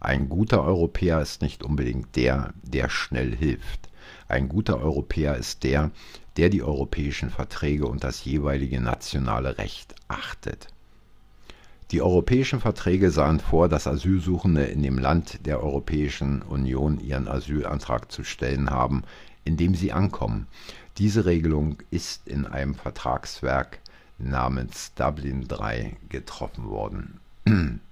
Ein 0.00 0.28
guter 0.28 0.64
Europäer 0.64 1.22
ist 1.22 1.42
nicht 1.42 1.62
unbedingt 1.62 2.16
der, 2.16 2.54
der 2.64 2.88
schnell 2.88 3.36
hilft. 3.36 3.88
Ein 4.26 4.48
guter 4.48 4.80
Europäer 4.80 5.36
ist 5.36 5.62
der, 5.62 5.92
der 6.38 6.48
die 6.48 6.62
europäischen 6.62 7.30
Verträge 7.30 7.86
und 7.86 8.04
das 8.04 8.24
jeweilige 8.24 8.80
nationale 8.80 9.58
Recht 9.58 9.94
achtet. 10.06 10.68
Die 11.90 12.00
europäischen 12.00 12.60
Verträge 12.60 13.10
sahen 13.10 13.40
vor, 13.40 13.68
dass 13.68 13.88
Asylsuchende 13.88 14.64
in 14.64 14.82
dem 14.82 14.98
Land 14.98 15.46
der 15.46 15.62
Europäischen 15.62 16.42
Union 16.42 17.00
ihren 17.00 17.26
Asylantrag 17.26 18.12
zu 18.12 18.22
stellen 18.22 18.70
haben, 18.70 19.02
in 19.44 19.56
dem 19.56 19.74
sie 19.74 19.92
ankommen. 19.92 20.46
Diese 20.98 21.24
Regelung 21.24 21.78
ist 21.90 22.28
in 22.28 22.46
einem 22.46 22.74
Vertragswerk 22.74 23.80
namens 24.18 24.92
Dublin 24.94 25.48
III 25.50 25.96
getroffen 26.08 26.68
worden. 26.68 27.20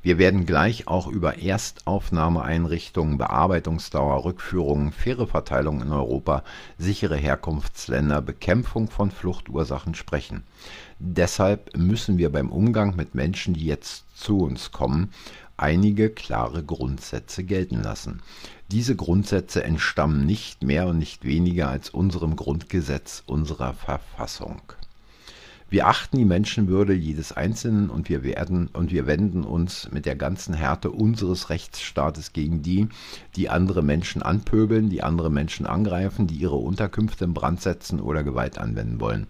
Wir 0.04 0.18
werden 0.18 0.44
gleich 0.44 0.86
auch 0.86 1.08
über 1.08 1.38
Erstaufnahmeeinrichtungen, 1.38 3.16
Bearbeitungsdauer, 3.16 4.26
Rückführungen, 4.26 4.92
faire 4.92 5.26
Verteilung 5.26 5.80
in 5.80 5.90
Europa, 5.90 6.44
sichere 6.76 7.16
Herkunftsländer, 7.16 8.20
Bekämpfung 8.20 8.90
von 8.90 9.10
Fluchtursachen 9.10 9.94
sprechen. 9.94 10.44
Deshalb 10.98 11.74
müssen 11.76 12.18
wir 12.18 12.30
beim 12.30 12.52
Umgang 12.52 12.96
mit 12.96 13.14
Menschen, 13.14 13.54
die 13.54 13.64
jetzt 13.64 14.04
zu 14.14 14.40
uns 14.40 14.72
kommen, 14.72 15.10
einige 15.56 16.11
klare 16.11 16.62
Grundsätze 16.64 17.44
gelten 17.44 17.82
lassen. 17.82 18.23
Diese 18.70 18.96
Grundsätze 18.96 19.62
entstammen 19.62 20.26
nicht 20.26 20.62
mehr 20.62 20.87
und 20.87 20.99
nicht 20.99 21.25
weniger 21.25 21.68
als 21.68 21.90
unserem 21.90 22.37
Grundgesetz 22.37 23.23
unserer 23.26 23.75
Verfassung. 23.75 24.62
Wir 25.74 25.88
achten 25.88 26.18
die 26.18 26.24
Menschenwürde 26.24 26.94
jedes 26.94 27.32
Einzelnen 27.32 27.90
und 27.90 28.08
wir 28.08 28.22
werden 28.22 28.68
und 28.72 28.92
wir 28.92 29.08
wenden 29.08 29.42
uns 29.42 29.88
mit 29.90 30.06
der 30.06 30.14
ganzen 30.14 30.54
Härte 30.54 30.92
unseres 30.92 31.50
Rechtsstaates 31.50 32.32
gegen 32.32 32.62
die, 32.62 32.86
die 33.34 33.48
andere 33.48 33.82
Menschen 33.82 34.22
anpöbeln, 34.22 34.88
die 34.88 35.02
andere 35.02 35.32
Menschen 35.32 35.66
angreifen, 35.66 36.28
die 36.28 36.36
ihre 36.36 36.54
Unterkünfte 36.54 37.24
in 37.24 37.34
Brand 37.34 37.60
setzen 37.60 37.98
oder 37.98 38.22
Gewalt 38.22 38.56
anwenden 38.56 39.00
wollen. 39.00 39.26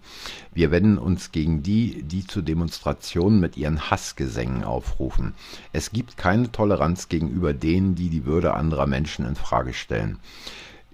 Wir 0.53 0.69
wenden 0.69 0.99
uns 0.99 1.31
gegen 1.31 1.63
die, 1.63 2.03
die 2.03 2.27
zu 2.27 2.43
Demonstrationen 2.43 3.39
mit 3.39 3.57
ihren 3.57 3.89
Hassgesängen 3.89 4.63
aufrufen. 4.63 5.33
Es 5.73 5.91
gibt 5.93 6.15
keine 6.15 6.51
Toleranz 6.51 7.09
gegenüber 7.09 7.55
denen, 7.55 7.95
die 7.95 8.09
die 8.09 8.25
Würde 8.27 8.53
anderer 8.53 8.85
Menschen 8.85 9.25
in 9.25 9.35
Frage 9.35 9.73
stellen. 9.73 10.19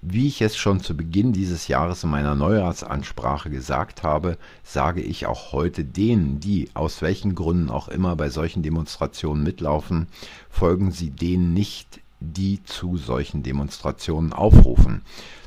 Wie 0.04 0.28
ich 0.28 0.42
es 0.42 0.58
schon 0.58 0.80
zu 0.80 0.98
Beginn 0.98 1.32
dieses 1.32 1.68
Jahres 1.68 2.04
in 2.04 2.10
meiner 2.10 2.34
Neujahrsansprache 2.34 3.52
gesagt 3.52 4.02
habe, 4.02 4.40
sage 4.64 5.00
ich 5.00 5.28
auch 5.28 5.52
heute 5.52 5.86
denen, 5.86 6.40
die 6.40 6.72
aus 6.74 7.04
welchen 7.04 7.36
Gründen 7.36 7.70
auch 7.70 7.88
immer 7.88 8.16
bei 8.16 8.30
solchen 8.30 8.64
Demonstrationen 8.64 9.44
mitlaufen, 9.44 10.08
folgen 10.50 10.90
Sie 10.90 11.12
denen 11.12 11.54
nicht, 11.54 12.00
die 12.20 12.64
zu 12.64 12.98
solchen 12.98 13.44
Demonstrationen 13.44 14.34
aufrufen. 14.34 15.04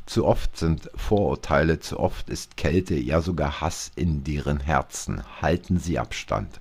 Zu 0.07 0.25
oft 0.25 0.57
sind 0.57 0.89
Vorurteile, 0.95 1.81
zu 1.81 1.99
oft 1.99 2.31
ist 2.31 2.57
Kälte, 2.57 2.95
ja 2.95 3.23
sogar 3.23 3.61
Hass 3.61 3.91
in 3.97 4.23
deren 4.23 4.61
Herzen. 4.61 5.25
Halten 5.43 5.81
Sie 5.81 5.99
Abstand. 5.99 6.61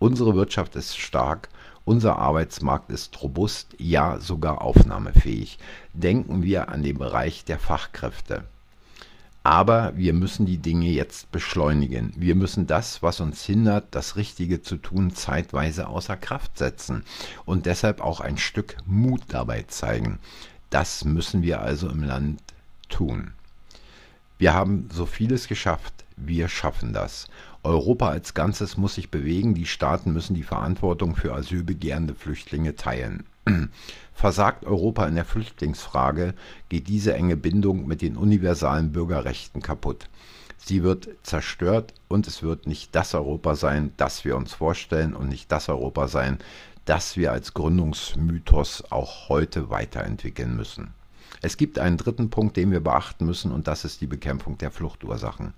Unsere 0.00 0.34
Wirtschaft 0.34 0.74
ist 0.74 0.98
stark 0.98 1.48
unser 1.88 2.18
Arbeitsmarkt 2.18 2.90
ist 2.90 3.22
robust, 3.22 3.74
ja 3.78 4.20
sogar 4.20 4.60
aufnahmefähig. 4.60 5.58
Denken 5.94 6.42
wir 6.42 6.68
an 6.68 6.82
den 6.82 6.98
Bereich 6.98 7.46
der 7.46 7.58
Fachkräfte. 7.58 8.44
Aber 9.42 9.96
wir 9.96 10.12
müssen 10.12 10.44
die 10.44 10.58
Dinge 10.58 10.88
jetzt 10.90 11.32
beschleunigen. 11.32 12.12
Wir 12.14 12.34
müssen 12.34 12.66
das, 12.66 13.02
was 13.02 13.20
uns 13.20 13.42
hindert, 13.42 13.86
das 13.92 14.16
Richtige 14.16 14.60
zu 14.60 14.76
tun, 14.76 15.14
zeitweise 15.14 15.88
außer 15.88 16.18
Kraft 16.18 16.58
setzen 16.58 17.04
und 17.46 17.64
deshalb 17.64 18.02
auch 18.02 18.20
ein 18.20 18.36
Stück 18.36 18.76
Mut 18.84 19.22
dabei 19.28 19.62
zeigen. 19.62 20.18
Das 20.68 21.06
müssen 21.06 21.40
wir 21.40 21.62
also 21.62 21.88
im 21.88 22.02
Land 22.02 22.42
tun. 22.90 23.32
Wir 24.36 24.52
haben 24.52 24.90
so 24.92 25.06
vieles 25.06 25.48
geschafft. 25.48 26.04
Wir 26.18 26.50
schaffen 26.50 26.92
das. 26.92 27.28
Europa 27.62 28.08
als 28.08 28.34
Ganzes 28.34 28.76
muss 28.76 28.94
sich 28.94 29.10
bewegen, 29.10 29.54
die 29.54 29.66
Staaten 29.66 30.12
müssen 30.12 30.34
die 30.34 30.42
Verantwortung 30.42 31.16
für 31.16 31.34
asylbegehrende 31.34 32.14
Flüchtlinge 32.14 32.76
teilen. 32.76 33.24
Versagt 34.14 34.64
Europa 34.64 35.06
in 35.06 35.14
der 35.14 35.24
Flüchtlingsfrage, 35.24 36.34
geht 36.68 36.88
diese 36.88 37.14
enge 37.14 37.36
Bindung 37.36 37.86
mit 37.86 38.02
den 38.02 38.16
universalen 38.16 38.92
Bürgerrechten 38.92 39.62
kaputt. 39.62 40.08
Sie 40.56 40.82
wird 40.82 41.08
zerstört 41.22 41.94
und 42.08 42.26
es 42.26 42.42
wird 42.42 42.66
nicht 42.66 42.94
das 42.94 43.14
Europa 43.14 43.54
sein, 43.54 43.92
das 43.96 44.24
wir 44.24 44.36
uns 44.36 44.54
vorstellen 44.54 45.14
und 45.14 45.28
nicht 45.28 45.50
das 45.52 45.68
Europa 45.68 46.08
sein, 46.08 46.38
das 46.84 47.16
wir 47.16 47.32
als 47.32 47.54
Gründungsmythos 47.54 48.90
auch 48.90 49.28
heute 49.28 49.70
weiterentwickeln 49.70 50.56
müssen. 50.56 50.94
Es 51.42 51.56
gibt 51.56 51.78
einen 51.78 51.96
dritten 51.96 52.30
Punkt, 52.30 52.56
den 52.56 52.70
wir 52.70 52.80
beachten 52.80 53.26
müssen, 53.26 53.52
und 53.52 53.68
das 53.68 53.84
ist 53.84 54.00
die 54.00 54.06
Bekämpfung 54.06 54.58
der 54.58 54.70
Fluchtursachen. 54.70 55.54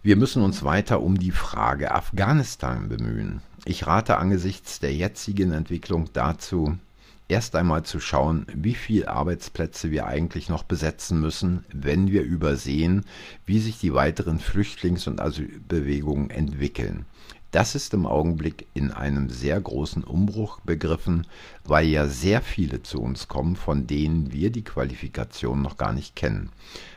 Wir 0.00 0.14
müssen 0.14 0.42
uns 0.42 0.62
weiter 0.62 1.02
um 1.02 1.18
die 1.18 1.32
Frage 1.32 1.92
Afghanistan 1.92 2.88
bemühen. 2.88 3.42
Ich 3.64 3.88
rate 3.88 4.18
angesichts 4.18 4.78
der 4.78 4.94
jetzigen 4.94 5.50
Entwicklung 5.50 6.08
dazu, 6.12 6.78
erst 7.26 7.56
einmal 7.56 7.82
zu 7.82 7.98
schauen, 7.98 8.46
wie 8.54 8.74
viele 8.74 9.08
Arbeitsplätze 9.08 9.90
wir 9.90 10.06
eigentlich 10.06 10.48
noch 10.48 10.62
besetzen 10.62 11.20
müssen, 11.20 11.64
wenn 11.72 12.12
wir 12.12 12.22
übersehen, 12.22 13.04
wie 13.44 13.58
sich 13.58 13.80
die 13.80 13.92
weiteren 13.92 14.38
Flüchtlings- 14.38 15.08
und 15.08 15.20
Asylbewegungen 15.20 16.30
entwickeln. 16.30 17.04
Das 17.50 17.74
ist 17.74 17.92
im 17.92 18.06
Augenblick 18.06 18.66
in 18.74 18.92
einem 18.92 19.30
sehr 19.30 19.60
großen 19.60 20.04
Umbruch 20.04 20.60
begriffen, 20.60 21.26
weil 21.64 21.86
ja 21.88 22.06
sehr 22.06 22.40
viele 22.40 22.84
zu 22.84 23.00
uns 23.00 23.26
kommen, 23.26 23.56
von 23.56 23.88
denen 23.88 24.32
wir 24.32 24.50
die 24.50 24.64
Qualifikation 24.64 25.60
noch 25.60 25.76
gar 25.76 25.92
nicht 25.92 26.14
kennen, 26.14 26.50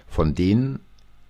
von 0.07 0.35
denen 0.35 0.81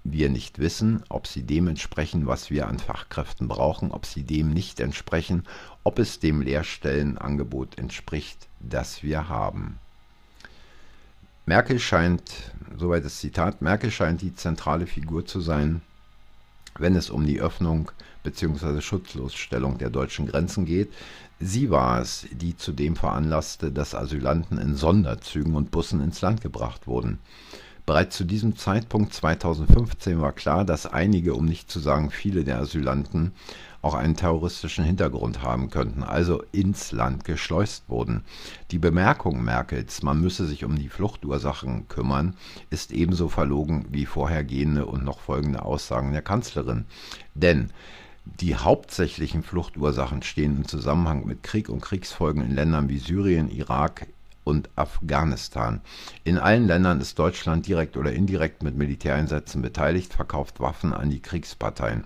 wir 0.03 0.29
nicht 0.29 0.59
wissen, 0.59 1.03
ob 1.09 1.27
sie 1.27 1.43
dem 1.43 1.67
entsprechen, 1.67 2.25
was 2.27 2.49
wir 2.49 2.67
an 2.67 2.79
Fachkräften 2.79 3.47
brauchen, 3.47 3.91
ob 3.91 4.05
sie 4.05 4.23
dem 4.23 4.49
nicht 4.49 4.79
entsprechen, 4.79 5.43
ob 5.83 5.99
es 5.99 6.19
dem 6.19 6.41
Lehrstellenangebot 6.41 7.77
entspricht, 7.77 8.47
das 8.59 9.03
wir 9.03 9.29
haben. 9.29 9.77
Merkel 11.45 11.79
scheint, 11.79 12.31
soweit 12.77 13.05
das 13.05 13.19
Zitat, 13.19 13.61
Merkel 13.61 13.91
scheint 13.91 14.21
die 14.21 14.35
zentrale 14.35 14.87
Figur 14.87 15.25
zu 15.25 15.41
sein, 15.41 15.81
wenn 16.77 16.95
es 16.95 17.09
um 17.09 17.25
die 17.25 17.41
Öffnung 17.41 17.91
bzw. 18.23 18.81
Schutzlosstellung 18.81 19.77
der 19.77 19.89
deutschen 19.89 20.27
Grenzen 20.27 20.65
geht. 20.65 20.93
Sie 21.39 21.69
war 21.69 21.99
es, 21.99 22.27
die 22.31 22.55
zudem 22.55 22.95
veranlasste, 22.95 23.71
dass 23.71 23.95
Asylanten 23.95 24.57
in 24.57 24.75
Sonderzügen 24.75 25.55
und 25.55 25.71
Bussen 25.71 26.01
ins 26.01 26.21
Land 26.21 26.41
gebracht 26.41 26.87
wurden. 26.87 27.19
Bereits 27.85 28.15
zu 28.15 28.23
diesem 28.23 28.55
Zeitpunkt 28.55 29.13
2015 29.13 30.21
war 30.21 30.33
klar, 30.33 30.65
dass 30.65 30.85
einige, 30.85 31.33
um 31.33 31.45
nicht 31.45 31.71
zu 31.71 31.79
sagen 31.79 32.11
viele 32.11 32.43
der 32.43 32.59
Asylanten, 32.59 33.33
auch 33.81 33.95
einen 33.95 34.15
terroristischen 34.15 34.85
Hintergrund 34.85 35.41
haben 35.41 35.71
könnten, 35.71 36.03
also 36.03 36.43
ins 36.51 36.91
Land 36.91 37.25
geschleust 37.25 37.85
wurden. 37.87 38.23
Die 38.69 38.77
Bemerkung 38.77 39.43
Merkels, 39.43 40.03
man 40.03 40.21
müsse 40.21 40.45
sich 40.45 40.63
um 40.63 40.75
die 40.75 40.89
Fluchtursachen 40.89 41.87
kümmern, 41.87 42.35
ist 42.69 42.91
ebenso 42.91 43.27
verlogen 43.27 43.85
wie 43.89 44.05
vorhergehende 44.05 44.85
und 44.85 45.03
noch 45.03 45.19
folgende 45.19 45.63
Aussagen 45.65 46.11
der 46.11 46.21
Kanzlerin. 46.21 46.85
Denn 47.33 47.71
die 48.25 48.55
hauptsächlichen 48.55 49.41
Fluchtursachen 49.41 50.21
stehen 50.21 50.57
im 50.57 50.67
Zusammenhang 50.67 51.25
mit 51.25 51.41
Krieg 51.41 51.69
und 51.69 51.81
Kriegsfolgen 51.81 52.43
in 52.43 52.53
Ländern 52.53 52.87
wie 52.87 52.99
Syrien, 52.99 53.49
Irak, 53.49 54.05
und 54.43 54.69
Afghanistan. 54.75 55.81
In 56.23 56.37
allen 56.37 56.67
Ländern 56.67 57.01
ist 57.01 57.19
Deutschland 57.19 57.67
direkt 57.67 57.97
oder 57.97 58.11
indirekt 58.11 58.63
mit 58.63 58.75
Militäreinsätzen 58.75 59.61
beteiligt, 59.61 60.13
verkauft 60.13 60.59
Waffen 60.59 60.93
an 60.93 61.09
die 61.09 61.21
Kriegsparteien. 61.21 62.03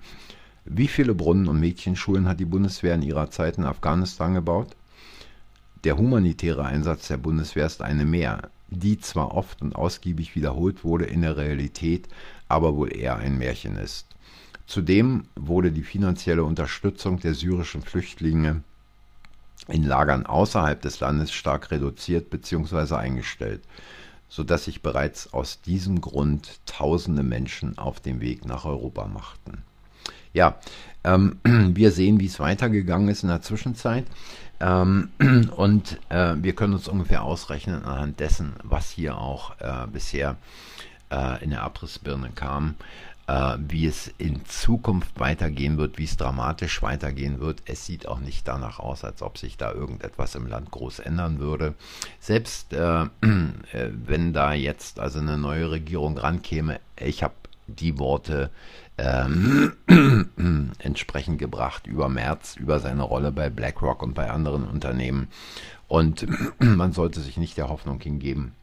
Wie 0.65 0.87
viele 0.87 1.13
Brunnen 1.13 1.47
und 1.47 1.59
Mädchenschulen 1.59 2.27
hat 2.27 2.39
die 2.39 2.45
Bundeswehr 2.45 2.95
in 2.95 3.03
ihrer 3.03 3.29
Zeit 3.29 3.57
in 3.57 3.65
Afghanistan 3.65 4.33
gebaut? 4.33 4.75
Der 5.83 5.97
humanitäre 5.97 6.65
Einsatz 6.65 7.07
der 7.07 7.17
Bundeswehr 7.17 7.67
ist 7.67 7.83
eine 7.83 8.05
mehr, 8.05 8.49
die 8.69 8.99
zwar 8.99 9.35
oft 9.35 9.61
und 9.61 9.75
ausgiebig 9.75 10.35
wiederholt 10.35 10.83
wurde, 10.83 11.05
in 11.05 11.21
der 11.21 11.37
Realität 11.37 12.07
aber 12.47 12.75
wohl 12.75 12.95
eher 12.95 13.17
ein 13.17 13.37
Märchen 13.37 13.77
ist. 13.77 14.07
Zudem 14.65 15.25
wurde 15.35 15.71
die 15.71 15.83
finanzielle 15.83 16.43
Unterstützung 16.43 17.19
der 17.19 17.35
syrischen 17.35 17.83
Flüchtlinge 17.83 18.63
in 19.67 19.83
Lagern 19.83 20.25
außerhalb 20.25 20.81
des 20.81 20.99
Landes 20.99 21.31
stark 21.31 21.71
reduziert 21.71 22.29
bzw. 22.29 22.95
eingestellt, 22.95 23.61
sodass 24.29 24.65
sich 24.65 24.81
bereits 24.81 25.33
aus 25.33 25.61
diesem 25.61 26.01
Grund 26.01 26.59
tausende 26.65 27.23
Menschen 27.23 27.77
auf 27.77 27.99
den 27.99 28.21
Weg 28.21 28.45
nach 28.45 28.65
Europa 28.65 29.07
machten. 29.07 29.63
Ja, 30.33 30.59
ähm, 31.03 31.39
wir 31.43 31.91
sehen, 31.91 32.19
wie 32.19 32.27
es 32.27 32.39
weitergegangen 32.39 33.07
ist 33.07 33.23
in 33.23 33.29
der 33.29 33.41
Zwischenzeit. 33.41 34.05
Ähm, 34.59 35.09
und 35.55 35.99
äh, 36.09 36.35
wir 36.37 36.53
können 36.53 36.73
uns 36.73 36.87
ungefähr 36.87 37.23
ausrechnen 37.23 37.85
anhand 37.85 38.19
dessen, 38.19 38.53
was 38.63 38.89
hier 38.91 39.17
auch 39.17 39.59
äh, 39.59 39.87
bisher 39.91 40.37
äh, 41.09 41.43
in 41.43 41.51
der 41.51 41.63
Abrissbirne 41.63 42.31
kam, 42.35 42.75
wie 43.27 43.87
es 43.87 44.13
in 44.19 44.45
Zukunft 44.45 45.19
weitergehen 45.19 45.77
wird, 45.77 45.97
wie 45.97 46.03
es 46.03 46.15
dramatisch 46.15 46.83
weitergehen 46.83 47.39
wird. 47.39 47.63
Es 47.65 47.85
sieht 47.85 48.07
auch 48.07 48.19
nicht 48.19 48.47
danach 48.47 48.79
aus, 48.79 49.03
als 49.03 49.21
ob 49.23 49.37
sich 49.39 49.57
da 49.57 49.71
irgendetwas 49.71 50.35
im 50.35 50.45
Land 50.45 50.69
groß 50.69 50.99
ändern 50.99 51.39
würde. 51.39 51.73
Selbst 52.19 52.73
äh, 52.73 53.03
äh, 53.21 53.89
wenn 54.05 54.33
da 54.33 54.53
jetzt 54.53 54.99
also 54.99 55.19
eine 55.19 55.37
neue 55.37 55.71
Regierung 55.71 56.17
rankäme, 56.17 56.79
ich 56.99 57.23
habe 57.23 57.33
die 57.67 57.97
Worte 57.97 58.51
ähm, 58.97 59.73
entsprechend 60.79 61.39
gebracht 61.39 61.87
über 61.87 62.09
Merz, 62.09 62.55
über 62.55 62.79
seine 62.79 63.03
Rolle 63.03 63.31
bei 63.31 63.49
BlackRock 63.49 64.03
und 64.03 64.13
bei 64.13 64.29
anderen 64.29 64.63
Unternehmen. 64.65 65.27
Und 65.87 66.25
man 66.59 66.93
sollte 66.93 67.19
sich 67.21 67.37
nicht 67.37 67.57
der 67.57 67.69
Hoffnung 67.69 67.99
hingeben, 67.99 68.53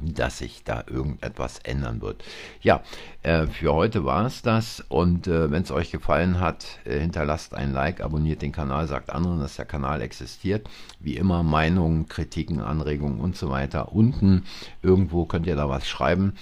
dass 0.00 0.38
sich 0.38 0.64
da 0.64 0.84
irgendetwas 0.86 1.58
ändern 1.60 2.00
wird. 2.00 2.24
Ja, 2.60 2.82
äh, 3.22 3.46
für 3.46 3.72
heute 3.72 4.04
war 4.04 4.26
es 4.26 4.42
das 4.42 4.84
und 4.88 5.26
äh, 5.26 5.50
wenn 5.50 5.62
es 5.62 5.70
euch 5.70 5.90
gefallen 5.90 6.40
hat, 6.40 6.66
äh, 6.84 6.98
hinterlasst 6.98 7.54
ein 7.54 7.72
Like, 7.72 8.00
abonniert 8.00 8.42
den 8.42 8.52
Kanal, 8.52 8.88
sagt 8.88 9.10
anderen, 9.10 9.40
dass 9.40 9.56
der 9.56 9.64
Kanal 9.64 10.02
existiert. 10.02 10.68
Wie 10.98 11.16
immer 11.16 11.42
Meinungen, 11.42 12.08
Kritiken, 12.08 12.60
Anregungen 12.60 13.20
und 13.20 13.36
so 13.36 13.50
weiter. 13.50 13.92
Unten 13.92 14.44
irgendwo 14.82 15.24
könnt 15.24 15.46
ihr 15.46 15.56
da 15.56 15.68
was 15.68 15.88
schreiben. 15.88 16.34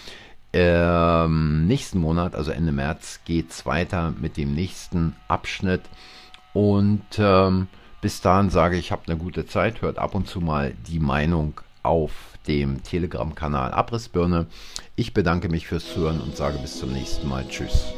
Ähm, 0.53 1.67
nächsten 1.67 2.01
Monat, 2.01 2.35
also 2.35 2.51
Ende 2.51 2.73
März, 2.73 3.21
geht 3.25 3.51
es 3.51 3.67
weiter 3.67 4.13
mit 4.21 4.37
dem 4.37 4.53
nächsten 4.55 5.15
Abschnitt 5.29 5.83
und 6.53 7.05
ähm, 7.19 7.69
bis 8.01 8.21
dahin 8.21 8.51
sage 8.51 8.77
ich, 8.77 8.91
habt 8.91 9.09
eine 9.09 9.19
gute 9.19 9.47
Zeit, 9.47 9.83
hört 9.83 9.99
ab 9.99 10.15
und 10.15 10.27
zu 10.27 10.41
mal 10.41 10.75
die 10.89 10.99
Meinung 10.99 11.61
auf 11.83 12.30
dem 12.47 12.83
Telegram-Kanal 12.83 13.73
Abrissbirne. 13.73 14.47
Ich 14.97 15.15
bedanke 15.15 15.49
mich 15.49 15.67
fürs 15.67 15.93
Zuhören 15.93 16.21
und 16.21 16.37
sage 16.37 16.59
bis 16.59 16.79
zum 16.79 16.93
nächsten 16.93 17.29
Mal. 17.29 17.47
Tschüss. 17.49 17.93